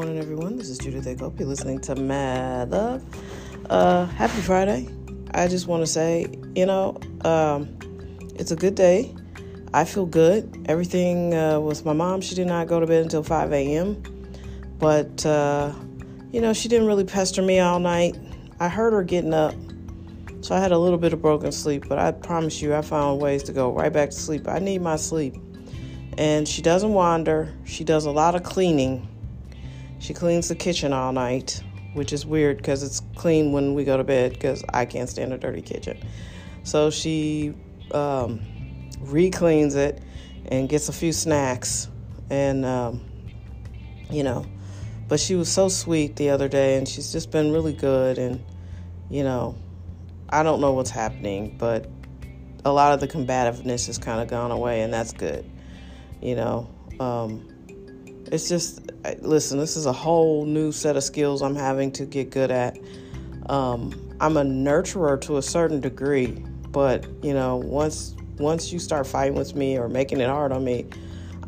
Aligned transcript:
morning, 0.00 0.18
everyone. 0.18 0.56
This 0.56 0.70
is 0.70 0.78
Judith 0.78 1.20
Hope. 1.20 1.38
You're 1.38 1.46
listening 1.46 1.78
to 1.80 1.94
Mad 1.94 2.70
Love. 2.70 3.04
Uh, 3.68 4.06
happy 4.06 4.40
Friday. 4.40 4.88
I 5.34 5.46
just 5.46 5.66
want 5.66 5.82
to 5.82 5.86
say, 5.86 6.26
you 6.54 6.64
know, 6.64 6.98
um, 7.22 7.68
it's 8.34 8.50
a 8.50 8.56
good 8.56 8.74
day. 8.74 9.14
I 9.74 9.84
feel 9.84 10.06
good. 10.06 10.64
Everything 10.70 11.34
uh, 11.34 11.60
with 11.60 11.84
my 11.84 11.92
mom, 11.92 12.22
she 12.22 12.34
did 12.34 12.46
not 12.46 12.66
go 12.66 12.80
to 12.80 12.86
bed 12.86 13.02
until 13.02 13.22
5 13.22 13.52
a.m. 13.52 14.02
But, 14.78 15.26
uh, 15.26 15.74
you 16.32 16.40
know, 16.40 16.54
she 16.54 16.70
didn't 16.70 16.86
really 16.86 17.04
pester 17.04 17.42
me 17.42 17.58
all 17.60 17.78
night. 17.78 18.16
I 18.58 18.70
heard 18.70 18.94
her 18.94 19.02
getting 19.02 19.34
up. 19.34 19.54
So 20.40 20.54
I 20.54 20.60
had 20.60 20.72
a 20.72 20.78
little 20.78 20.96
bit 20.96 21.12
of 21.12 21.20
broken 21.20 21.52
sleep, 21.52 21.84
but 21.90 21.98
I 21.98 22.12
promise 22.12 22.62
you, 22.62 22.74
I 22.74 22.80
found 22.80 23.20
ways 23.20 23.42
to 23.42 23.52
go 23.52 23.70
right 23.70 23.92
back 23.92 24.08
to 24.08 24.16
sleep. 24.16 24.48
I 24.48 24.60
need 24.60 24.80
my 24.80 24.96
sleep. 24.96 25.34
And 26.16 26.48
she 26.48 26.62
doesn't 26.62 26.94
wander. 26.94 27.54
She 27.66 27.84
does 27.84 28.06
a 28.06 28.10
lot 28.10 28.34
of 28.34 28.44
cleaning. 28.44 29.06
She 30.00 30.12
cleans 30.12 30.48
the 30.48 30.56
kitchen 30.56 30.92
all 30.92 31.12
night, 31.12 31.62
which 31.94 32.12
is 32.12 32.26
weird 32.26 32.56
because 32.56 32.82
it's 32.82 33.00
clean 33.14 33.52
when 33.52 33.74
we 33.74 33.84
go 33.84 33.96
to 33.96 34.04
bed 34.04 34.32
because 34.32 34.64
I 34.72 34.84
can't 34.84 35.08
stand 35.08 35.32
a 35.32 35.38
dirty 35.38 35.62
kitchen. 35.62 36.02
So 36.64 36.90
she 36.90 37.54
um, 37.92 38.40
re-cleans 39.00 39.74
it 39.76 40.02
and 40.46 40.68
gets 40.68 40.88
a 40.88 40.92
few 40.92 41.12
snacks 41.12 41.88
and 42.28 42.64
um, 42.64 43.00
you 44.10 44.22
know 44.22 44.46
but 45.08 45.18
she 45.18 45.34
was 45.34 45.50
so 45.50 45.68
sweet 45.68 46.16
the 46.16 46.30
other 46.30 46.48
day 46.48 46.76
and 46.76 46.88
she's 46.88 47.12
just 47.12 47.30
been 47.30 47.52
really 47.52 47.72
good 47.72 48.18
and 48.18 48.44
you 49.08 49.22
know 49.22 49.56
i 50.28 50.42
don't 50.42 50.60
know 50.60 50.72
what's 50.72 50.90
happening 50.90 51.56
but 51.58 51.88
a 52.64 52.72
lot 52.72 52.92
of 52.92 53.00
the 53.00 53.08
combativeness 53.08 53.86
has 53.86 53.98
kind 53.98 54.20
of 54.20 54.28
gone 54.28 54.50
away 54.50 54.82
and 54.82 54.92
that's 54.92 55.12
good 55.12 55.48
you 56.20 56.34
know 56.34 56.68
um, 57.00 57.48
it's 58.30 58.48
just 58.48 58.90
listen 59.20 59.58
this 59.58 59.76
is 59.76 59.86
a 59.86 59.92
whole 59.92 60.44
new 60.44 60.70
set 60.70 60.96
of 60.96 61.02
skills 61.02 61.42
i'm 61.42 61.56
having 61.56 61.90
to 61.90 62.04
get 62.04 62.30
good 62.30 62.50
at. 62.50 62.78
Um, 63.46 63.92
i'm 64.20 64.36
a 64.36 64.42
nurturer 64.42 65.20
to 65.22 65.38
a 65.38 65.42
certain 65.42 65.80
degree 65.80 66.44
but 66.70 67.06
you 67.22 67.34
know 67.34 67.56
once 67.56 68.14
once 68.38 68.72
you 68.72 68.78
start 68.78 69.06
fighting 69.06 69.36
with 69.36 69.54
me 69.54 69.76
or 69.78 69.88
making 69.88 70.20
it 70.20 70.28
hard 70.28 70.52
on 70.52 70.64
me 70.64 70.86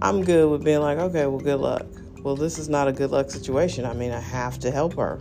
i'm 0.03 0.25
good 0.25 0.51
with 0.51 0.65
being 0.65 0.81
like 0.81 0.99
okay 0.99 1.27
well 1.27 1.39
good 1.39 1.61
luck. 1.61 1.87
Well 2.23 2.37
this 2.37 2.59
is 2.59 2.69
not 2.69 2.87
a 2.87 2.93
good 2.93 3.11
luck 3.11 3.31
situation. 3.31 3.85
I 3.85 3.95
mean 3.95 4.13
i 4.13 4.21
have 4.21 4.59
to 4.61 4.71
help 4.71 4.95
her. 4.95 5.21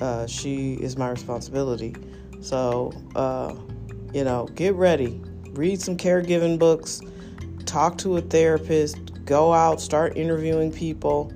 Uh, 0.00 0.26
she 0.26 0.74
is 0.74 0.96
my 0.96 1.10
responsibility. 1.10 1.94
So 2.40 2.92
uh, 3.14 3.54
you 4.12 4.24
know 4.24 4.46
get 4.54 4.74
ready. 4.74 5.20
Read 5.52 5.80
some 5.80 5.96
caregiving 5.96 6.58
books. 6.58 7.00
Talk 7.64 7.98
to 7.98 8.16
a 8.16 8.20
therapist 8.20 9.13
go 9.24 9.52
out 9.52 9.80
start 9.80 10.16
interviewing 10.16 10.72
people 10.72 11.32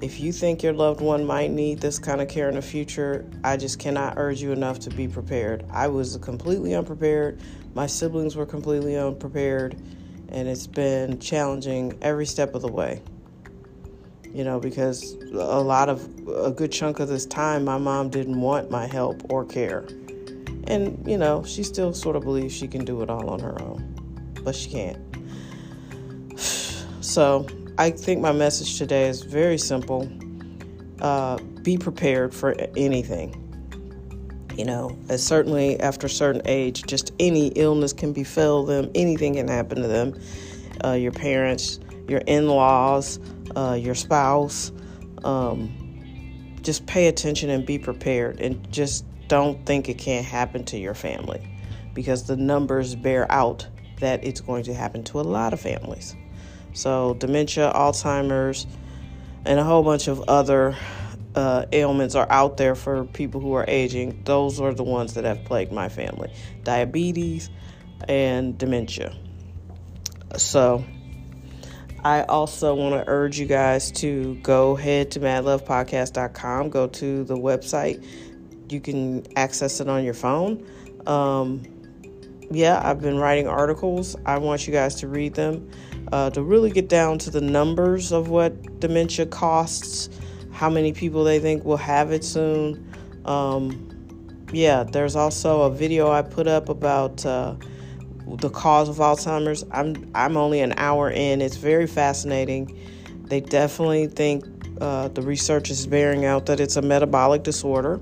if 0.00 0.20
you 0.20 0.32
think 0.32 0.62
your 0.62 0.72
loved 0.74 1.00
one 1.00 1.24
might 1.24 1.50
need 1.50 1.80
this 1.80 1.98
kind 1.98 2.20
of 2.20 2.28
care 2.28 2.48
in 2.48 2.54
the 2.54 2.62
future, 2.62 3.28
I 3.42 3.56
just 3.56 3.80
cannot 3.80 4.14
urge 4.16 4.40
you 4.40 4.52
enough 4.52 4.78
to 4.80 4.90
be 4.90 5.08
prepared. 5.08 5.64
I 5.70 5.88
was 5.88 6.16
completely 6.18 6.74
unprepared. 6.74 7.40
My 7.74 7.88
siblings 7.88 8.36
were 8.36 8.46
completely 8.46 8.96
unprepared, 8.96 9.74
and 10.28 10.46
it's 10.46 10.68
been 10.68 11.18
challenging 11.18 11.98
every 12.00 12.26
step 12.26 12.54
of 12.54 12.62
the 12.62 12.70
way. 12.70 13.02
You 14.32 14.44
know, 14.44 14.60
because 14.60 15.14
a 15.32 15.60
lot 15.60 15.88
of 15.88 16.06
a 16.28 16.52
good 16.52 16.70
chunk 16.70 17.00
of 17.00 17.08
this 17.08 17.26
time, 17.26 17.64
my 17.64 17.78
mom 17.78 18.08
didn't 18.08 18.40
want 18.40 18.70
my 18.70 18.86
help 18.86 19.22
or 19.32 19.44
care. 19.44 19.80
And, 20.68 21.02
you 21.08 21.18
know, 21.18 21.42
she 21.42 21.64
still 21.64 21.92
sort 21.92 22.14
of 22.14 22.22
believes 22.22 22.54
she 22.54 22.68
can 22.68 22.84
do 22.84 23.02
it 23.02 23.10
all 23.10 23.30
on 23.30 23.40
her 23.40 23.60
own, 23.62 23.96
but 24.44 24.54
she 24.54 24.70
can't. 24.70 25.07
So, 27.08 27.46
I 27.78 27.90
think 27.90 28.20
my 28.20 28.32
message 28.32 28.76
today 28.76 29.08
is 29.08 29.22
very 29.22 29.56
simple. 29.56 30.06
Uh, 31.00 31.38
be 31.62 31.78
prepared 31.78 32.34
for 32.34 32.54
anything. 32.76 33.34
You 34.54 34.66
know, 34.66 34.94
certainly 35.16 35.80
after 35.80 36.06
a 36.06 36.10
certain 36.10 36.42
age, 36.44 36.82
just 36.82 37.14
any 37.18 37.46
illness 37.56 37.94
can 37.94 38.12
befall 38.12 38.66
them, 38.66 38.90
anything 38.94 39.36
can 39.36 39.48
happen 39.48 39.80
to 39.80 39.88
them. 39.88 40.20
Uh, 40.84 40.92
your 40.92 41.12
parents, 41.12 41.80
your 42.08 42.20
in 42.26 42.46
laws, 42.46 43.18
uh, 43.56 43.78
your 43.80 43.94
spouse. 43.94 44.70
Um, 45.24 46.58
just 46.60 46.84
pay 46.84 47.06
attention 47.06 47.48
and 47.48 47.64
be 47.64 47.78
prepared, 47.78 48.38
and 48.38 48.70
just 48.70 49.06
don't 49.28 49.64
think 49.64 49.88
it 49.88 49.96
can't 49.96 50.26
happen 50.26 50.62
to 50.66 50.76
your 50.76 50.94
family 50.94 51.40
because 51.94 52.26
the 52.26 52.36
numbers 52.36 52.94
bear 52.94 53.26
out 53.32 53.66
that 54.00 54.22
it's 54.22 54.42
going 54.42 54.64
to 54.64 54.74
happen 54.74 55.02
to 55.04 55.20
a 55.20 55.22
lot 55.22 55.54
of 55.54 55.60
families. 55.60 56.14
So, 56.72 57.14
dementia, 57.14 57.72
Alzheimer's, 57.74 58.66
and 59.44 59.58
a 59.58 59.64
whole 59.64 59.82
bunch 59.82 60.08
of 60.08 60.20
other 60.28 60.76
uh, 61.34 61.66
ailments 61.72 62.14
are 62.14 62.26
out 62.30 62.56
there 62.56 62.74
for 62.74 63.04
people 63.04 63.40
who 63.40 63.54
are 63.54 63.64
aging. 63.68 64.22
Those 64.24 64.60
are 64.60 64.74
the 64.74 64.82
ones 64.82 65.14
that 65.14 65.24
have 65.24 65.44
plagued 65.44 65.72
my 65.72 65.88
family 65.88 66.32
diabetes 66.64 67.50
and 68.08 68.56
dementia. 68.58 69.14
So, 70.36 70.84
I 72.04 72.22
also 72.22 72.74
want 72.74 72.94
to 72.94 73.10
urge 73.10 73.38
you 73.38 73.46
guys 73.46 73.90
to 73.92 74.36
go 74.36 74.76
head 74.76 75.10
to 75.12 75.20
madlovepodcast.com, 75.20 76.70
go 76.70 76.86
to 76.86 77.24
the 77.24 77.34
website. 77.34 78.06
You 78.70 78.80
can 78.80 79.26
access 79.36 79.80
it 79.80 79.88
on 79.88 80.04
your 80.04 80.14
phone. 80.14 80.64
Um, 81.06 81.62
yeah, 82.50 82.80
I've 82.82 83.00
been 83.00 83.18
writing 83.18 83.48
articles. 83.48 84.16
I 84.24 84.38
want 84.38 84.66
you 84.66 84.72
guys 84.72 84.94
to 84.96 85.08
read 85.08 85.34
them 85.34 85.70
uh, 86.12 86.30
to 86.30 86.42
really 86.42 86.70
get 86.70 86.88
down 86.88 87.18
to 87.18 87.30
the 87.30 87.40
numbers 87.40 88.12
of 88.12 88.28
what 88.28 88.80
dementia 88.80 89.26
costs, 89.26 90.08
how 90.52 90.70
many 90.70 90.92
people 90.92 91.24
they 91.24 91.38
think 91.38 91.64
will 91.64 91.76
have 91.76 92.12
it 92.12 92.24
soon. 92.24 92.92
Um, 93.24 93.84
yeah, 94.52 94.82
there's 94.82 95.16
also 95.16 95.62
a 95.62 95.70
video 95.70 96.10
I 96.10 96.22
put 96.22 96.46
up 96.46 96.68
about 96.68 97.24
uh, 97.26 97.54
the 98.26 98.50
cause 98.50 98.88
of 98.88 98.96
Alzheimer's. 98.96 99.64
I'm 99.70 100.10
I'm 100.14 100.36
only 100.36 100.60
an 100.60 100.74
hour 100.76 101.10
in. 101.10 101.42
It's 101.42 101.56
very 101.56 101.86
fascinating. 101.86 102.78
They 103.24 103.40
definitely 103.40 104.06
think 104.06 104.44
uh, 104.80 105.08
the 105.08 105.22
research 105.22 105.70
is 105.70 105.86
bearing 105.86 106.24
out 106.24 106.46
that 106.46 106.60
it's 106.60 106.76
a 106.76 106.82
metabolic 106.82 107.42
disorder. 107.42 108.00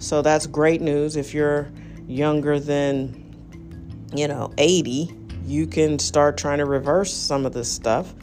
So 0.00 0.22
that's 0.22 0.46
great 0.46 0.80
news 0.80 1.16
if 1.16 1.34
you're 1.34 1.70
younger 2.06 2.58
than, 2.58 3.34
you 4.14 4.26
know, 4.26 4.52
80 4.58 5.17
you 5.48 5.66
can 5.66 5.98
start 5.98 6.36
trying 6.36 6.58
to 6.58 6.66
reverse 6.66 7.12
some 7.12 7.46
of 7.46 7.52
this 7.52 7.70
stuff. 7.70 8.14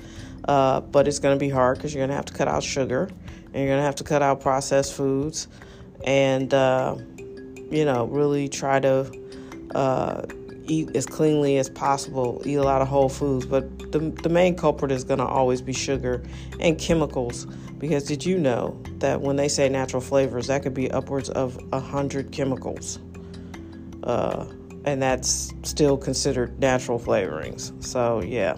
Uh, 0.47 0.80
but 0.80 1.08
it's 1.08 1.19
going 1.19 1.36
to 1.36 1.40
be 1.40 1.50
hard 1.50 1.78
because 1.78 1.94
you're 1.94 2.02
going 2.02 2.09
to 2.09 2.16
have 2.16 2.25
to 2.25 2.34
cut 2.34 2.47
out 2.47 2.63
sugar 2.63 3.09
and 3.46 3.56
you're 3.56 3.68
going 3.68 3.80
to 3.80 3.84
have 3.86 3.96
to 3.96 4.03
cut 4.03 4.22
out 4.22 4.41
processed 4.41 4.94
foods 4.94 5.47
and, 6.06 6.53
uh, 6.53 6.96
you 7.72 7.84
know, 7.84 8.06
really 8.06 8.47
try 8.47 8.80
to 8.80 9.12
uh, 9.74 10.22
eat 10.68 10.96
as 10.96 11.08
cleanly 11.08 11.58
as 11.58 11.69
possible, 11.69 12.41
eat 12.46 12.56
a 12.56 12.63
lot 12.63 12.81
of 12.81 12.88
whole 12.88 13.09
foods. 13.09 13.46
But 13.46 13.92
the, 13.92 14.00
the 14.22 14.30
main 14.30 14.56
culprit 14.56 14.92
is 14.92 15.03
going 15.03 15.19
to 15.19 15.25
always 15.25 15.62
be 15.62 15.74
sugar 15.74 16.24
and 16.59 16.78
chemicals. 16.78 17.47
Because 17.80 18.03
did 18.03 18.25
you 18.25 18.38
know 18.38 18.80
that 19.00 19.22
when 19.22 19.36
they 19.36 19.47
say 19.47 19.68
natural 19.68 20.02
flavors, 20.02 20.47
that 20.47 20.63
could 20.63 20.74
be 20.74 20.92
upwards 20.92 21.30
of 21.30 21.57
100 21.72 22.31
chemicals? 22.31 23.00
Uh, 24.03 24.46
and 24.85 25.01
that's 25.01 25.53
still 25.63 25.97
considered 25.97 26.59
natural 26.59 27.00
flavorings. 27.00 27.84
So, 27.84 28.22
yeah, 28.22 28.57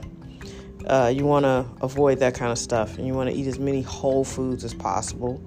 uh, 0.85 1.11
you 1.13 1.25
want 1.25 1.43
to 1.43 1.65
avoid 1.81 2.19
that 2.19 2.35
kind 2.35 2.51
of 2.51 2.57
stuff, 2.57 2.97
and 2.97 3.07
you 3.07 3.13
want 3.13 3.29
to 3.29 3.35
eat 3.35 3.47
as 3.47 3.59
many 3.59 3.81
whole 3.81 4.23
foods 4.23 4.63
as 4.63 4.73
possible, 4.73 5.41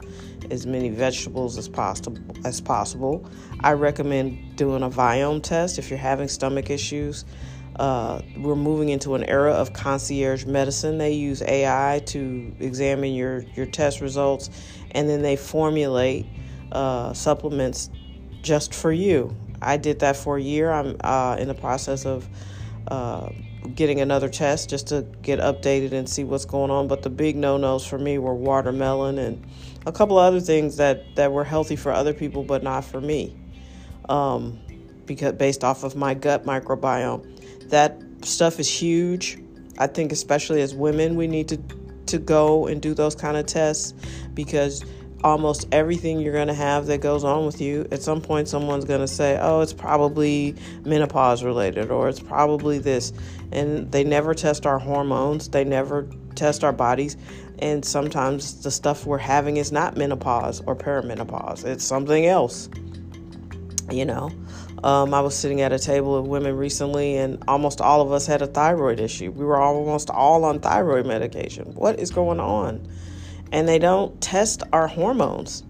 as 0.51 0.67
many 0.67 0.89
vegetables 0.89 1.57
as 1.57 1.69
possible. 1.69 2.19
As 2.45 2.61
possible, 2.61 3.29
I 3.61 3.73
recommend 3.73 4.57
doing 4.57 4.83
a 4.83 4.91
Viome 4.91 5.43
test 5.43 5.79
if 5.79 5.91
you're 5.91 5.99
having 5.99 6.29
stomach 6.29 6.71
issues. 6.71 7.25
Uh, 7.77 8.21
we're 8.37 8.57
moving 8.57 8.91
into 8.91 9.15
an 9.15 9.25
era 9.25 9.53
of 9.53 9.73
concierge 9.73 10.45
medicine. 10.45 10.99
They 10.99 11.13
use 11.13 11.41
AI 11.43 12.03
to 12.07 12.55
examine 12.59 13.15
your 13.15 13.45
your 13.55 13.67
test 13.67 14.01
results, 14.01 14.51
and 14.91 15.09
then 15.09 15.23
they 15.23 15.37
formulate 15.37 16.27
uh, 16.73 17.13
supplements 17.13 17.91
just 18.43 18.75
for 18.75 18.93
you. 18.93 19.35
I 19.63 19.77
did 19.77 20.01
that 20.01 20.17
for 20.17 20.37
a 20.37 20.41
year. 20.41 20.71
I'm 20.71 20.97
uh, 21.03 21.37
in 21.39 21.49
the 21.49 21.55
process 21.55 22.07
of 22.07 22.29
uh, 22.89 23.31
getting 23.75 24.01
another 24.01 24.29
test 24.29 24.71
just 24.71 24.89
to 24.89 25.03
get 25.23 25.39
updated 25.39 25.93
and 25.93 26.09
see 26.09 26.25
what's 26.25 26.45
going 26.45 26.71
on. 26.71 26.89
But 26.89 27.03
the 27.03 27.11
big 27.11 27.37
no 27.37 27.57
nos 27.57 27.87
for 27.87 27.99
me 27.99 28.19
were 28.19 28.35
watermelon 28.35 29.19
and 29.19 29.45
a 29.87 29.93
couple 29.93 30.19
other 30.19 30.41
things 30.41 30.77
that, 30.77 31.15
that 31.17 31.33
were 31.33 31.45
healthy 31.45 31.77
for 31.77 31.93
other 31.93 32.13
people 32.13 32.43
but 32.43 32.63
not 32.63 32.85
for 32.85 33.01
me. 33.01 33.37
Um, 34.09 34.59
because 35.07 35.33
based 35.35 35.65
off 35.65 35.85
of 35.85 35.97
my 35.97 36.15
gut 36.15 36.45
microbiome, 36.45 37.69
that 37.71 38.01
stuff 38.23 38.61
is 38.61 38.69
huge. 38.69 39.39
I 39.79 39.87
think 39.87 40.13
especially 40.13 40.63
as 40.63 40.75
women, 40.75 41.17
we 41.17 41.27
need 41.27 41.49
to 41.49 41.59
to 42.07 42.19
go 42.19 42.67
and 42.67 42.83
do 42.83 42.93
those 42.93 43.15
kind 43.15 43.37
of 43.37 43.47
tests 43.47 43.95
because 44.35 44.85
almost 45.23 45.69
everything 45.73 46.21
you're 46.21 46.33
going 46.33 46.49
to 46.49 46.55
have 46.55 46.87
that 46.87 47.01
goes 47.01 47.25
on 47.25 47.47
with 47.47 47.61
you, 47.61 47.87
at 47.91 48.03
some 48.03 48.21
point, 48.21 48.49
someone's 48.49 48.85
going 48.85 49.01
to 49.01 49.09
say, 49.09 49.39
Oh, 49.41 49.61
it's 49.61 49.73
probably 49.73 50.55
menopause 50.85 51.43
related, 51.43 51.91
or 51.91 52.09
it's 52.09 52.21
probably 52.21 52.79
this. 52.79 53.13
And 53.53 53.91
they 53.93 54.05
never 54.05 54.35
test 54.35 54.67
our 54.67 54.79
hormones, 54.79 55.49
they 55.49 55.65
never 55.65 56.09
test 56.35 56.65
our 56.65 56.73
bodies. 56.73 57.17
And 57.59 57.85
sometimes 57.85 58.63
the 58.63 58.71
stuff 58.71 59.05
we're 59.05 59.19
having 59.19 59.59
is 59.59 59.71
not 59.71 59.97
menopause 59.97 60.63
or 60.63 60.75
perimenopause, 60.75 61.65
it's 61.65 61.85
something 61.85 62.27
else. 62.27 62.69
You 63.91 64.05
know, 64.05 64.31
um, 64.85 65.13
I 65.13 65.21
was 65.21 65.37
sitting 65.37 65.61
at 65.61 65.73
a 65.73 65.79
table 65.79 66.17
of 66.17 66.27
women 66.27 66.57
recently, 66.57 67.17
and 67.17 67.43
almost 67.49 67.81
all 67.81 68.01
of 68.01 68.13
us 68.13 68.27
had 68.27 68.41
a 68.41 68.47
thyroid 68.47 69.01
issue. 69.01 69.31
We 69.31 69.45
were 69.45 69.59
almost 69.59 70.11
all 70.11 70.45
on 70.45 70.61
thyroid 70.61 71.07
medication. 71.07 71.67
What 71.75 71.99
is 71.99 72.11
going 72.11 72.41
on? 72.41 72.89
And 73.53 73.69
they 73.69 73.79
don't 73.79 74.21
test 74.21 74.63
our 74.73 74.87
hormones. 74.87 75.65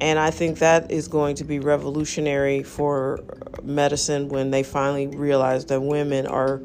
And 0.00 0.18
I 0.18 0.30
think 0.30 0.58
that 0.58 0.90
is 0.90 1.08
going 1.08 1.34
to 1.36 1.44
be 1.44 1.58
revolutionary 1.58 2.62
for 2.62 3.20
medicine 3.62 4.28
when 4.28 4.50
they 4.50 4.62
finally 4.62 5.08
realize 5.08 5.64
that 5.66 5.80
women 5.80 6.26
are 6.26 6.62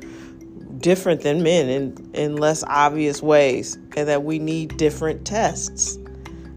different 0.78 1.22
than 1.22 1.42
men 1.42 1.70
in, 1.70 2.12
in 2.14 2.36
less 2.36 2.64
obvious 2.66 3.22
ways 3.22 3.76
and 3.96 4.08
that 4.08 4.24
we 4.24 4.38
need 4.38 4.78
different 4.78 5.26
tests. 5.26 5.98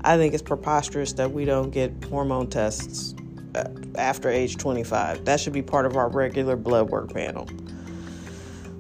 I 0.03 0.17
think 0.17 0.35
it's 0.35 0.43
preposterous 0.43 1.15
that 1.15 1.33
we 1.33 1.45
don't 1.45 1.71
get 1.71 1.93
hormone 2.05 2.49
tests 2.49 3.15
uh, 3.55 3.65
after 3.97 4.29
age 4.29 4.57
25. 4.57 5.25
That 5.25 5.41
should 5.41 5.53
be 5.53 5.63
part 5.63 5.87
of 5.87 5.97
our 5.97 6.09
regular 6.09 6.57
blood 6.57 6.91
work 6.91 7.13
panel. 7.13 7.49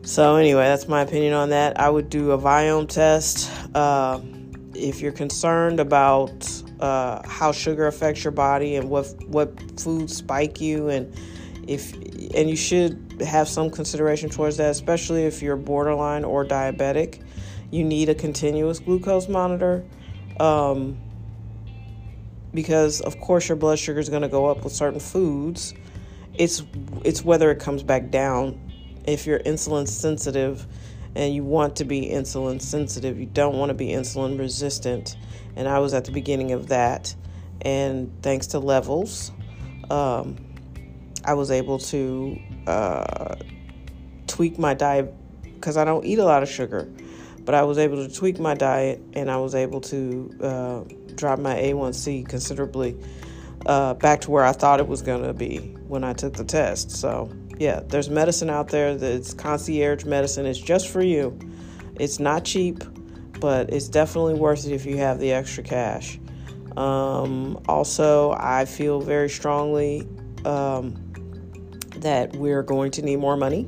So, 0.02 0.36
anyway, 0.36 0.64
that's 0.64 0.86
my 0.86 1.02
opinion 1.02 1.32
on 1.32 1.48
that. 1.50 1.80
I 1.80 1.90
would 1.90 2.10
do 2.10 2.30
a 2.30 2.38
Viome 2.38 2.88
test. 2.88 3.50
Uh, 3.74 4.20
if 4.76 5.00
you're 5.00 5.12
concerned 5.12 5.80
about 5.80 6.62
uh, 6.80 7.26
how 7.26 7.52
sugar 7.52 7.86
affects 7.86 8.22
your 8.24 8.30
body 8.32 8.76
and 8.76 8.88
what 8.88 9.06
what 9.26 9.80
foods 9.80 10.16
spike 10.16 10.60
you 10.60 10.88
and 10.88 11.14
if 11.66 11.92
and 12.34 12.48
you 12.50 12.56
should 12.56 13.20
have 13.20 13.48
some 13.48 13.70
consideration 13.70 14.28
towards 14.28 14.56
that 14.58 14.70
especially 14.70 15.24
if 15.24 15.42
you're 15.42 15.56
borderline 15.56 16.24
or 16.24 16.44
diabetic 16.44 17.22
you 17.70 17.82
need 17.82 18.08
a 18.08 18.14
continuous 18.14 18.78
glucose 18.78 19.28
monitor 19.28 19.84
um, 20.38 20.98
because 22.52 23.00
of 23.00 23.20
course 23.20 23.48
your 23.48 23.56
blood 23.56 23.78
sugar 23.78 24.00
is 24.00 24.08
going 24.08 24.22
to 24.22 24.28
go 24.28 24.46
up 24.46 24.64
with 24.64 24.72
certain 24.72 25.00
foods. 25.00 25.74
It's 26.34 26.62
it's 27.04 27.24
whether 27.24 27.50
it 27.50 27.58
comes 27.58 27.82
back 27.82 28.10
down. 28.10 28.60
If 29.06 29.26
you're 29.26 29.38
insulin 29.40 29.86
sensitive 29.86 30.66
and 31.16 31.34
you 31.34 31.42
want 31.42 31.76
to 31.76 31.84
be 31.84 32.02
insulin 32.02 32.60
sensitive. 32.60 33.18
You 33.18 33.26
don't 33.26 33.56
want 33.56 33.70
to 33.70 33.74
be 33.74 33.88
insulin 33.88 34.38
resistant. 34.38 35.16
And 35.56 35.66
I 35.66 35.78
was 35.78 35.94
at 35.94 36.04
the 36.04 36.12
beginning 36.12 36.52
of 36.52 36.68
that. 36.68 37.14
And 37.62 38.12
thanks 38.22 38.48
to 38.48 38.58
levels, 38.58 39.32
um, 39.90 40.36
I 41.24 41.32
was 41.32 41.50
able 41.50 41.78
to 41.78 42.38
uh, 42.66 43.34
tweak 44.26 44.58
my 44.58 44.74
diet 44.74 45.12
because 45.42 45.78
I 45.78 45.84
don't 45.86 46.04
eat 46.04 46.18
a 46.18 46.24
lot 46.24 46.42
of 46.42 46.50
sugar. 46.50 46.86
But 47.44 47.54
I 47.54 47.62
was 47.62 47.78
able 47.78 48.06
to 48.06 48.14
tweak 48.14 48.38
my 48.38 48.54
diet 48.54 49.00
and 49.14 49.30
I 49.30 49.38
was 49.38 49.54
able 49.54 49.80
to 49.82 50.30
uh, 50.42 50.80
drop 51.14 51.38
my 51.38 51.54
A1C 51.54 52.28
considerably 52.28 52.96
uh, 53.64 53.94
back 53.94 54.20
to 54.22 54.30
where 54.30 54.44
I 54.44 54.52
thought 54.52 54.80
it 54.80 54.88
was 54.88 55.00
going 55.00 55.22
to 55.22 55.32
be 55.32 55.58
when 55.88 56.04
I 56.04 56.12
took 56.12 56.34
the 56.34 56.44
test. 56.44 56.90
So 56.90 57.30
yeah, 57.58 57.80
there's 57.86 58.10
medicine 58.10 58.50
out 58.50 58.68
there 58.68 58.96
that's 58.96 59.32
concierge 59.32 60.04
medicine. 60.04 60.46
It's 60.46 60.58
just 60.58 60.88
for 60.88 61.02
you. 61.02 61.38
It's 61.94 62.18
not 62.18 62.44
cheap, 62.44 62.82
but 63.40 63.70
it's 63.72 63.88
definitely 63.88 64.34
worth 64.34 64.66
it 64.66 64.72
if 64.72 64.84
you 64.84 64.98
have 64.98 65.18
the 65.18 65.32
extra 65.32 65.62
cash. 65.62 66.18
Um, 66.76 67.62
also, 67.68 68.32
I 68.32 68.66
feel 68.66 69.00
very 69.00 69.30
strongly 69.30 70.06
um, 70.44 70.94
that 71.96 72.36
we're 72.36 72.62
going 72.62 72.90
to 72.92 73.02
need 73.02 73.16
more 73.16 73.36
money. 73.36 73.66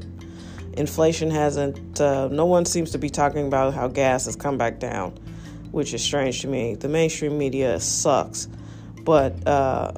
Inflation 0.74 1.30
hasn't, 1.30 2.00
uh, 2.00 2.28
no 2.28 2.44
one 2.44 2.64
seems 2.64 2.90
to 2.92 2.98
be 2.98 3.08
talking 3.08 3.46
about 3.46 3.74
how 3.74 3.88
gas 3.88 4.26
has 4.26 4.36
come 4.36 4.58
back 4.58 4.78
down, 4.78 5.12
which 5.70 5.94
is 5.94 6.04
strange 6.04 6.42
to 6.42 6.48
me. 6.48 6.74
The 6.74 6.88
mainstream 6.88 7.38
media 7.38 7.80
sucks, 7.80 8.46
but 9.02 9.46
uh, 9.48 9.92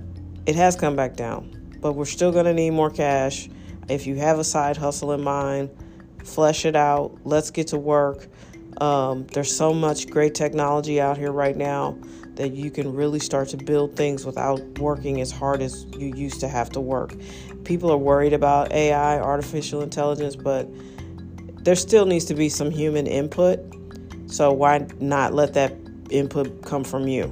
it 0.46 0.54
has 0.54 0.76
come 0.76 0.94
back 0.94 1.16
down. 1.16 1.56
But 1.81 1.94
we're 1.94 2.04
still 2.04 2.31
going 2.31 2.44
to 2.44 2.54
need 2.54 2.70
more 2.70 2.90
cash 2.90 3.48
if 3.88 4.06
you 4.06 4.16
have 4.16 4.38
a 4.38 4.44
side 4.44 4.76
hustle 4.76 5.12
in 5.12 5.22
mind, 5.22 5.70
flesh 6.24 6.64
it 6.64 6.76
out. 6.76 7.18
Let's 7.24 7.50
get 7.50 7.68
to 7.68 7.78
work. 7.78 8.28
Um, 8.80 9.26
there's 9.28 9.54
so 9.54 9.74
much 9.74 10.08
great 10.08 10.34
technology 10.34 11.00
out 11.00 11.18
here 11.18 11.32
right 11.32 11.56
now 11.56 11.98
that 12.36 12.52
you 12.52 12.70
can 12.70 12.94
really 12.94 13.18
start 13.18 13.48
to 13.48 13.56
build 13.56 13.96
things 13.96 14.24
without 14.24 14.60
working 14.78 15.20
as 15.20 15.30
hard 15.30 15.60
as 15.60 15.84
you 15.96 16.14
used 16.14 16.40
to 16.40 16.48
have 16.48 16.70
to 16.70 16.80
work. 16.80 17.14
People 17.64 17.90
are 17.90 17.98
worried 17.98 18.32
about 18.32 18.72
AI, 18.72 19.18
artificial 19.18 19.82
intelligence, 19.82 20.36
but 20.36 20.68
there 21.64 21.76
still 21.76 22.06
needs 22.06 22.24
to 22.26 22.34
be 22.34 22.48
some 22.48 22.70
human 22.70 23.06
input. 23.06 23.60
So 24.26 24.52
why 24.52 24.86
not 25.00 25.34
let 25.34 25.54
that 25.54 25.74
input 26.08 26.62
come 26.62 26.84
from 26.84 27.08
you, 27.08 27.26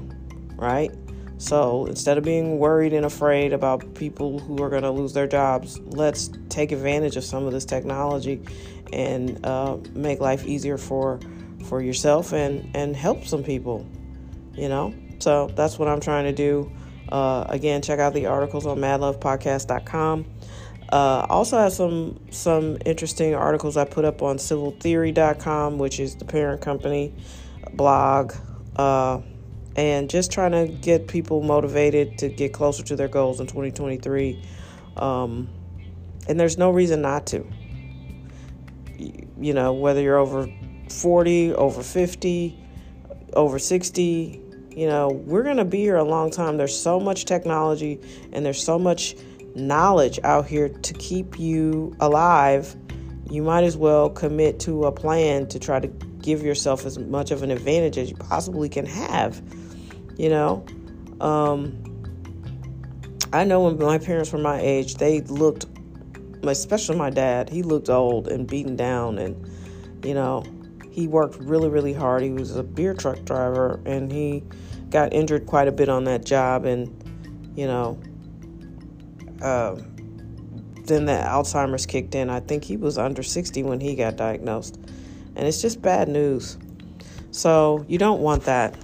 right? 0.57 0.91
So 1.39 1.87
instead 1.87 2.19
of 2.19 2.25
being 2.25 2.59
worried 2.59 2.93
and 2.93 3.07
afraid 3.07 3.53
about 3.53 3.95
people 3.95 4.41
who 4.41 4.61
are 4.63 4.69
going 4.69 4.83
to 4.83 4.91
lose 4.91 5.13
their 5.13 5.29
jobs, 5.29 5.79
let's 5.79 6.31
take 6.49 6.73
advantage 6.73 7.17
of 7.17 7.25
some 7.25 7.47
of 7.47 7.53
this 7.53 7.65
technology 7.65 8.43
and 8.93 9.45
uh, 9.47 9.77
make 9.95 10.21
life 10.21 10.45
easier 10.47 10.77
for 10.77 11.21
for 11.69 11.81
yourself 11.81 12.33
and 12.33 12.69
and 12.75 12.97
help 12.97 13.25
some 13.25 13.45
people. 13.45 13.87
You 14.55 14.69
know, 14.69 14.95
so 15.21 15.47
that's 15.55 15.79
what 15.79 15.89
I'm 15.89 16.01
trying 16.01 16.25
to 16.25 16.33
do. 16.33 16.73
Uh, 17.11 17.45
again, 17.49 17.81
check 17.83 18.01
out 18.01 18.13
the 18.13 18.27
articles 18.27 18.67
on 18.67 18.79
MadLovePodcast.com. 18.79 20.27
Uh, 20.91 21.27
also 21.29 21.59
have 21.59 21.73
some 21.73 22.19
some 22.31 22.79
interesting 22.85 23.35
articles 23.35 23.77
I 23.77 23.85
put 23.85 24.05
up 24.05 24.23
on 24.23 24.39
CivilTheory.com, 24.39 25.79
which 25.79 26.01
is 26.01 26.17
the 26.17 26.25
parent 26.25 26.61
company 26.61 27.15
blog. 27.75 28.35
Uh, 28.75 29.21
and 29.79 30.11
just 30.11 30.33
trying 30.33 30.51
to 30.51 30.67
get 30.67 31.07
people 31.07 31.41
motivated 31.41 32.19
to 32.19 32.29
get 32.29 32.53
closer 32.53 32.83
to 32.83 32.97
their 32.97 33.07
goals 33.07 33.39
in 33.39 33.47
2023. 33.47 34.43
Um, 34.97 35.49
and 36.29 36.39
there's 36.39 36.59
no 36.59 36.71
reason 36.71 37.01
not 37.01 37.29
to. 37.29 37.47
You 38.99 39.55
know, 39.55 39.73
whether 39.73 40.01
you're 40.01 40.19
over 40.19 40.53
40, 40.91 41.55
over 41.55 41.85
50, 41.85 42.59
over 43.35 43.61
60, 43.61 44.43
you 44.71 44.87
know, 44.89 45.11
we're 45.11 45.45
going 45.45 45.59
to 45.59 45.65
be 45.65 45.79
here 45.79 45.95
a 45.95 46.03
long 46.03 46.33
time. 46.33 46.57
There's 46.57 46.77
so 46.77 46.99
much 46.99 47.25
technology 47.25 48.01
and 48.33 48.45
there's 48.45 48.63
so 48.63 48.81
much 48.81 49.15
knowledge 49.55 50.19
out 50.25 50.49
here 50.49 50.71
to 50.71 50.95
keep 50.95 51.39
you 51.39 51.95
alive. 52.01 52.75
You 53.31 53.43
might 53.45 53.63
as 53.63 53.77
well 53.77 54.11
commit 54.11 54.59
to 54.61 54.87
a 54.87 54.93
plan 54.93 55.47
to 55.47 55.61
try 55.61 55.79
to 55.79 55.87
give 55.87 56.43
yourself 56.43 56.85
as 56.85 56.99
much 56.99 57.31
of 57.31 57.45
an 57.45 57.53
advantage 57.53 57.97
as 57.97 58.11
you 58.11 58.17
possibly 58.17 58.69
can 58.69 58.85
have 58.85 59.41
you 60.19 60.29
know? 60.29 60.65
Um, 61.21 61.85
i 63.33 63.45
know 63.45 63.65
when 63.65 63.79
my 63.79 63.99
parents 63.99 64.33
were 64.33 64.39
my 64.39 64.59
age 64.61 64.95
they 64.95 65.21
looked 65.23 65.67
especially 66.45 66.97
my 66.97 67.11
dad 67.11 67.51
he 67.51 67.63
looked 67.63 67.91
old 67.91 68.29
and 68.29 68.47
beaten 68.47 68.75
down 68.75 69.19
and 69.19 69.37
you 70.03 70.15
know 70.15 70.45
he 70.99 71.07
worked 71.07 71.37
really 71.37 71.69
really 71.69 71.93
hard. 71.93 72.25
He 72.25 72.31
was 72.31 72.57
a 72.57 72.65
beer 72.65 72.93
truck 72.93 73.25
driver 73.25 73.81
and 73.87 74.11
he 74.11 74.43
got 74.91 75.13
injured 75.13 75.47
quite 75.47 75.69
a 75.69 75.73
bit 75.73 75.89
on 75.89 76.03
that 76.05 76.25
job 76.25 76.65
and 76.65 76.91
you 77.57 77.69
know 77.69 78.01
uh, 79.41 79.77
then 80.87 81.05
the 81.05 81.13
alzheimer's 81.13 81.87
kicked 81.87 82.17
in. 82.17 82.29
I 82.31 82.41
think 82.41 82.65
he 82.65 82.77
was 82.77 82.99
under 82.99 83.23
60 83.23 83.63
when 83.63 83.79
he 83.79 83.95
got 83.95 84.17
diagnosed. 84.17 84.81
And 85.37 85.47
it's 85.47 85.63
just 85.63 85.81
bad 85.81 86.09
news. 86.09 86.59
So 87.31 87.85
you 87.87 87.99
don't 87.99 88.21
want 88.21 88.43
that 88.45 88.75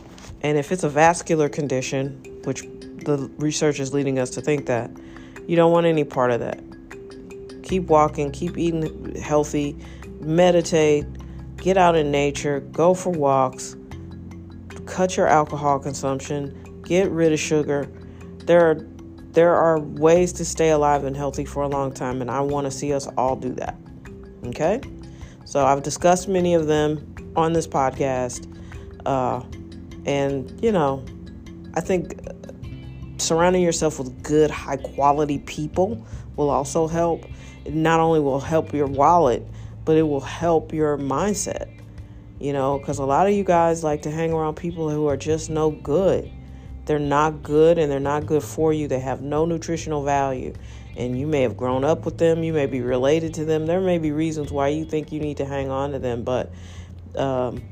and 0.45 0.59
if 0.59 0.71
it's 0.71 0.85
a 0.85 0.91
vascular 0.91 1.49
condition, 1.49 2.23
which 2.45 2.63
the 3.07 3.31
research 3.39 3.81
is 3.81 3.95
leading 3.95 4.19
us 4.19 4.29
to 4.31 4.43
think 4.43 4.67
that, 4.67 4.91
you 5.49 5.57
don't 5.57 5.73
want 5.73 5.87
any 5.87 6.05
part 6.05 6.31
of 6.31 6.41
that. 6.41 6.61
Keep 7.63 7.85
walking, 7.85 8.31
keep 8.31 8.59
eating 8.59 9.15
healthy, 9.17 9.75
meditate, 10.21 11.07
get 11.57 11.79
out 11.79 11.97
in 11.97 12.11
nature, 12.11 12.61
go 12.61 12.93
for 12.93 13.09
walks, 13.09 13.75
cut 14.85 15.17
your 15.17 15.27
alcohol 15.27 15.79
consumption, 15.79 16.83
get 16.83 17.11
rid 17.11 17.33
of 17.33 17.41
sugar. 17.41 17.91
There 18.45 18.71
are 18.71 18.87
there 19.33 19.55
are 19.55 19.81
ways 19.81 20.33
to 20.35 20.45
stay 20.45 20.71
alive 20.71 21.05
and 21.05 21.17
healthy 21.17 21.45
for 21.45 21.63
a 21.63 21.69
long 21.69 21.93
time 21.93 22.21
and 22.21 22.31
I 22.31 22.41
want 22.41 22.67
to 22.67 22.71
see 22.71 22.93
us 22.93 23.09
all 23.17 23.35
do 23.35 23.53
that. 23.55 23.77
Okay? 24.45 24.81
So 25.47 25.65
I've 25.65 25.83
discussed 25.83 26.29
many 26.29 26.55
of 26.55 26.67
them 26.67 27.33
on 27.35 27.53
this 27.53 27.67
podcast. 27.67 28.47
Uh, 29.05 29.43
and, 30.07 30.59
you 30.63 30.73
know, 30.73 31.05
I 31.75 31.81
think 31.81 32.19
surrounding 33.19 33.63
yourself 33.63 33.99
with 33.99 34.23
good, 34.23 34.51
high 34.51 34.77
quality 34.77 35.39
people 35.39 36.07
will 36.37 36.51
also 36.51 36.87
help. 36.87 37.25
It 37.65 37.75
not 37.75 38.01
only 38.01 38.21
will 38.21 38.41
help 38.41 38.73
your 38.73 38.87
wallet, 38.87 39.47
but 39.85 39.97
it 39.97 40.03
will 40.03 40.21
help 40.21 40.73
your 40.73 40.99
mindset. 40.99 41.71
You 42.41 42.53
know, 42.53 42.79
because 42.79 42.99
a 42.99 43.05
lot 43.05 43.27
of 43.27 43.33
you 43.33 43.45
guys 43.45 43.85
like 43.85 44.03
to 44.03 44.11
hang 44.11 44.33
around 44.33 44.57
people 44.57 44.91
who 44.91 45.07
are 45.07 45.17
just 45.17 45.49
no 45.49 45.71
good. 45.71 46.31
They're 46.85 46.99
not 46.99 47.43
good 47.43 47.79
and 47.79 47.91
they're 47.91 48.01
not 48.01 48.27
good 48.27 48.43
for 48.43 48.73
you. 48.73 48.89
They 48.89 49.01
have 49.01 49.23
no 49.23 49.47
nutritional 49.47 50.03
value. 50.03 50.53
And 50.97 51.19
you 51.19 51.27
may 51.27 51.43
have 51.43 51.57
grown 51.57 51.85
up 51.85 52.05
with 52.05 52.19
them, 52.19 52.45
you 52.45 52.53
may 52.53 52.67
be 52.67 52.81
related 52.81 53.35
to 53.35 53.45
them. 53.45 53.67
There 53.67 53.81
may 53.81 53.99
be 53.99 54.13
reasons 54.13 54.53
why 54.53 54.69
you 54.69 54.85
think 54.85 55.11
you 55.11 55.21
need 55.21 55.39
to 55.39 55.45
hang 55.45 55.71
on 55.71 55.93
to 55.93 55.99
them, 55.99 56.23
but 56.23 56.53
um, 57.17 57.63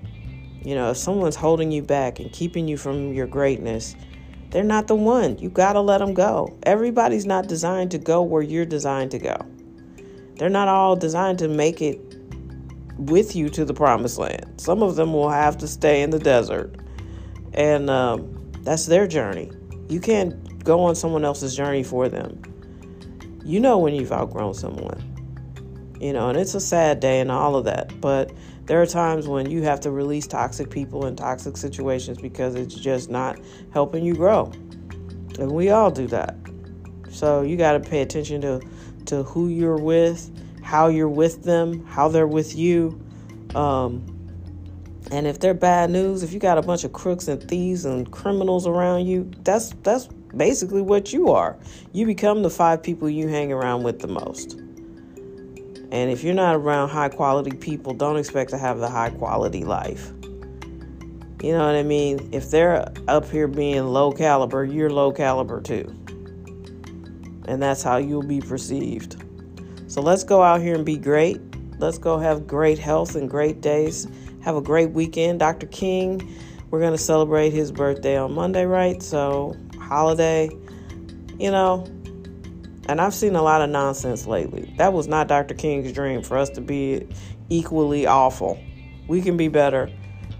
You 0.64 0.75
know, 0.75 0.90
if 0.90 0.97
someone's 0.97 1.37
holding 1.37 1.73
you 1.73 1.83
back 1.83 2.21
and 2.21 2.33
keeping 2.33 2.69
you 2.69 2.76
from 2.76 3.12
your 3.12 3.26
greatness, 3.26 3.97
they're 4.50 4.62
not 4.62 4.87
the 4.87 4.95
one. 4.95 5.38
You 5.38 5.49
got 5.49 5.73
to 5.73 5.81
let 5.81 5.99
them 5.99 6.14
go. 6.14 6.57
Everybody's 6.64 7.26
not 7.26 7.49
designed 7.49 7.90
to 7.92 7.99
go 7.99 8.23
where 8.23 8.42
you're 8.42 8.66
designed 8.66 9.11
to 9.12 9.19
go. 9.19 9.37
They're 10.37 10.50
not 10.50 10.69
all 10.69 10.95
designed 10.95 11.38
to 11.40 11.49
make 11.49 11.81
it 11.81 11.99
with 12.99 13.35
you 13.35 13.49
to 13.50 13.64
the 13.64 13.75
promised 13.75 14.19
land. 14.19 14.61
Some 14.61 14.83
of 14.83 14.97
them 14.97 15.12
will 15.12 15.31
have 15.31 15.59
to 15.59 15.69
stay 15.69 16.02
in 16.02 16.11
the 16.11 16.19
desert. 16.19 16.76
And 17.54 17.90
um, 17.90 18.50
that's 18.61 18.87
their 18.87 19.07
journey. 19.07 19.50
You 19.88 20.00
can't 20.00 20.62
go 20.64 20.85
on 20.85 20.95
someone 20.95 21.25
else's 21.25 21.57
journey 21.57 21.83
for 21.83 22.09
them. 22.09 22.40
You 23.45 23.59
know 23.59 23.78
when 23.78 23.95
you've 23.95 24.12
outgrown 24.12 24.54
someone. 24.54 25.09
You 26.00 26.12
know, 26.12 26.28
and 26.28 26.38
it's 26.38 26.54
a 26.54 26.61
sad 26.61 27.00
day 27.00 27.21
and 27.21 27.31
all 27.31 27.57
of 27.57 27.64
that. 27.64 28.00
But 28.00 28.33
there 28.66 28.81
are 28.81 28.87
times 28.87 29.26
when 29.26 29.50
you 29.50 29.62
have 29.62 29.81
to 29.81 29.90
release 29.90 30.26
toxic 30.26 30.71
people 30.71 31.07
and 31.07 31.19
toxic 31.19 31.57
situations 31.57 32.19
because 32.19 32.54
it's 32.54 32.75
just 32.75 33.11
not 33.11 33.38
helping 33.73 34.04
you 34.04 34.14
grow. 34.14 34.52
And 35.38 35.50
we 35.50 35.71
all 35.71 35.90
do 35.90 36.07
that. 36.09 36.37
So 37.11 37.42
you 37.42 37.57
got 37.57 37.73
to 37.73 37.81
pay 37.81 38.02
attention 38.02 38.40
to 38.42 38.61
to 39.07 39.25
who 39.25 39.49
you're 39.49 39.78
with, 39.78 40.31
how 40.62 40.87
you're 40.87 41.09
with 41.09 41.42
them, 41.42 41.85
how 41.87 42.09
they're 42.09 42.26
with 42.26 42.54
you. 42.54 43.00
Um, 43.54 44.07
and 45.11 45.26
if 45.26 45.40
they're 45.40 45.54
bad 45.54 45.90
news, 45.90 46.23
if 46.23 46.33
you 46.33 46.38
got 46.38 46.57
a 46.57 46.62
bunch 46.62 46.85
of 46.85 46.92
crooks 46.92 47.28
and 47.28 47.42
thieves 47.42 47.85
and 47.85 48.11
criminals 48.11 48.66
around 48.66 49.07
you, 49.07 49.31
that's 49.42 49.75
that's 49.83 50.07
basically 50.37 50.83
what 50.83 51.12
you 51.12 51.31
are. 51.31 51.59
You 51.92 52.07
become 52.07 52.42
the 52.42 52.50
five 52.50 52.83
people 52.83 53.11
you 53.11 53.28
hang 53.28 53.52
around 53.52 53.83
with 53.83 53.99
the 53.99 54.09
most. 54.09 54.62
And 55.92 56.11
if 56.11 56.25
you're 56.25 56.32
not 56.32 56.56
around 56.56 56.88
high 56.88 57.11
quality 57.11 57.54
people, 57.54 57.92
don't 57.92 58.16
expect 58.16 58.49
to 58.50 58.58
have 58.58 58.78
the 58.78 58.88
high 58.88 59.11
quality 59.11 59.62
life. 59.62 60.11
You 61.42 61.52
know 61.52 61.66
what 61.66 61.75
I 61.75 61.82
mean? 61.82 62.30
If 62.32 62.50
they're 62.50 62.90
up 63.08 63.28
here 63.28 63.46
being 63.46 63.84
low 63.84 64.11
caliber, 64.11 64.64
you're 64.64 64.88
low 64.88 65.12
caliber 65.12 65.61
too. 65.61 65.84
And 67.46 67.62
that's 67.62 67.82
how 67.82 67.99
you'll 67.99 68.22
be 68.22 68.40
perceived. 68.40 69.22
So 69.87 70.00
let's 70.00 70.25
go 70.25 70.42
out 70.42 70.62
here 70.62 70.75
and 70.75 70.87
be 70.87 70.96
great. 70.96 71.42
Let's 71.78 71.99
go 71.99 72.18
have 72.18 72.46
great 72.46 72.78
health 72.78 73.14
and 73.14 73.28
great 73.28 73.61
days. 73.61 74.08
Have 74.40 74.56
a 74.56 74.62
great 74.62 74.92
weekend. 74.92 75.40
Dr. 75.40 75.66
King, 75.66 76.34
we're 76.70 76.80
going 76.80 76.92
to 76.92 76.99
celebrate 76.99 77.50
his 77.50 77.70
birthday 77.70 78.16
on 78.16 78.32
Monday, 78.32 78.64
right? 78.64 79.02
So, 79.02 79.54
holiday, 79.78 80.49
you 81.38 81.50
know. 81.50 81.87
And 82.88 83.00
I've 83.00 83.14
seen 83.14 83.36
a 83.36 83.42
lot 83.42 83.62
of 83.62 83.70
nonsense 83.70 84.26
lately. 84.26 84.74
That 84.76 84.92
was 84.92 85.06
not 85.06 85.28
Dr. 85.28 85.54
King's 85.54 85.92
dream 85.92 86.22
for 86.22 86.36
us 86.36 86.50
to 86.50 86.60
be 86.60 87.06
equally 87.48 88.06
awful. 88.06 88.58
We 89.06 89.22
can 89.22 89.36
be 89.36 89.48
better. 89.48 89.90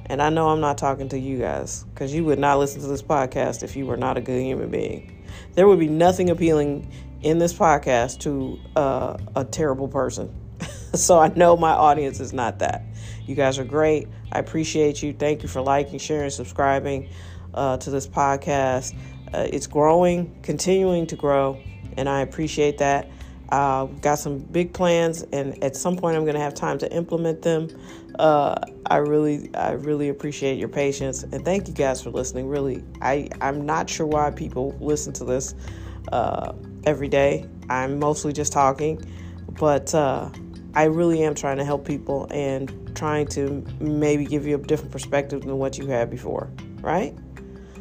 And 0.07 0.21
I 0.21 0.29
know 0.31 0.49
I'm 0.49 0.61
not 0.61 0.77
talking 0.77 1.09
to 1.11 1.19
you 1.19 1.39
guys 1.39 1.85
because 1.85 2.13
you 2.13 2.25
would 2.25 2.39
not 2.39 2.59
listen 2.59 2.81
to 2.81 2.89
this 2.89 3.03
podcast 3.03 3.63
if 3.63 3.77
you 3.77 3.87
were 3.87 3.97
not 3.97 4.17
a 4.17 4.21
good 4.21 4.43
human 4.43 4.71
being. 4.71 5.25
There 5.55 5.69
would 5.69 5.79
be 5.79 5.89
nothing 5.89 6.31
appealing 6.31 6.91
in 7.23 7.39
this 7.39 7.53
podcast 7.53 8.21
to 8.21 8.59
uh, 8.77 9.17
a 9.37 9.45
terrible 9.45 9.89
person. 9.89 10.35
so 10.95 11.19
I 11.19 11.29
know 11.29 11.57
my 11.57 11.71
audience 11.71 12.21
is 12.21 12.33
not 12.33 12.59
that. 12.59 12.85
You 13.25 13.35
guys 13.35 13.59
are 13.59 13.65
great. 13.65 14.09
I 14.33 14.41
appreciate 14.41 15.03
you. 15.03 15.13
Thank 15.13 15.43
you 15.43 15.49
for 15.49 15.61
liking, 15.61 15.99
sharing, 15.99 16.31
subscribing 16.31 17.09
uh, 17.55 17.77
to 17.79 17.91
this 17.91 18.07
podcast. 18.07 18.95
Uh, 19.33 19.47
it's 19.51 19.67
growing, 19.67 20.37
continuing 20.43 21.07
to 21.07 21.17
grow, 21.17 21.59
and 21.97 22.09
I 22.09 22.21
appreciate 22.21 22.79
that. 22.79 23.11
Uh, 23.51 23.85
got 23.85 24.19
some 24.19 24.39
big 24.39 24.73
plans, 24.73 25.23
and 25.33 25.63
at 25.63 25.77
some 25.77 25.95
point, 25.95 26.17
I'm 26.17 26.25
going 26.25 26.35
to 26.35 26.41
have 26.41 26.55
time 26.55 26.79
to 26.79 26.91
implement 26.91 27.43
them. 27.43 27.69
Uh, 28.19 28.55
I 28.87 28.97
really, 28.97 29.55
I 29.55 29.73
really 29.73 30.09
appreciate 30.09 30.59
your 30.59 30.69
patience, 30.69 31.23
and 31.23 31.45
thank 31.45 31.69
you 31.69 31.75
guys 31.75 32.03
for 32.03 32.09
listening. 32.11 32.49
Really, 32.49 32.83
I, 33.03 33.29
I'm 33.43 33.67
not 33.67 33.91
sure 33.91 34.07
why 34.07 34.31
people 34.31 34.75
listen 34.81 35.13
to 35.15 35.25
this 35.25 35.55
uh, 36.13 36.55
every 36.85 37.09
day. 37.09 37.47
I'm 37.69 37.99
mostly 37.99 38.33
just 38.33 38.53
talking, 38.53 39.03
but 39.59 39.95
uh, 39.95 40.31
I 40.75 40.85
really 40.85 41.23
am 41.23 41.35
trying 41.35 41.59
to 41.59 41.65
help 41.65 41.87
people 41.87 42.27
and 42.31 42.97
trying 42.97 43.27
to 43.29 43.65
maybe 43.81 44.25
give 44.25 44.47
you 44.47 44.57
a 44.57 44.59
different 44.59 44.93
perspective 44.93 45.43
than 45.43 45.59
what 45.59 45.77
you 45.77 45.87
had 45.87 46.09
before, 46.09 46.51
right? 46.81 47.15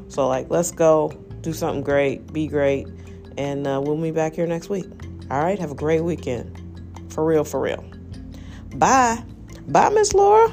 So, 0.09 0.27
like, 0.27 0.49
let's 0.49 0.71
go 0.71 1.13
do 1.39 1.53
something 1.53 1.81
great, 1.81 2.31
be 2.33 2.47
great, 2.47 2.87
and 3.37 3.67
uh, 3.67 3.81
we'll 3.83 3.97
meet 3.97 4.15
back 4.15 4.33
here 4.35 4.47
next 4.47 4.69
week. 4.69 4.87
All 5.29 5.41
right, 5.41 5.57
have 5.59 5.71
a 5.71 5.75
great 5.75 6.01
weekend. 6.01 6.57
For 7.09 7.25
real, 7.25 7.43
for 7.43 7.59
real. 7.59 7.83
Bye. 8.75 9.23
Bye, 9.67 9.89
Miss 9.89 10.13
Laura. 10.13 10.51